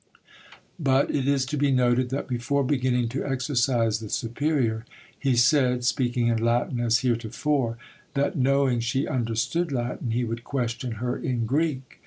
But 0.79 1.11
it 1.13 1.27
is 1.27 1.45
to 1.45 1.57
be 1.57 1.69
noted 1.69 2.09
that 2.09 2.27
before 2.27 2.63
beginning 2.63 3.07
to 3.09 3.23
exorcise 3.23 3.99
the 3.99 4.09
superior, 4.09 4.83
he 5.19 5.35
said, 5.35 5.85
speaking 5.85 6.25
in 6.25 6.43
Latin 6.43 6.79
as 6.79 7.01
heretofore, 7.05 7.77
that 8.15 8.35
knowing 8.35 8.79
she 8.79 9.07
understood 9.07 9.71
Latin, 9.71 10.09
he 10.09 10.23
would 10.23 10.43
question 10.43 10.93
her 10.93 11.15
in 11.15 11.45
Greek. 11.45 11.99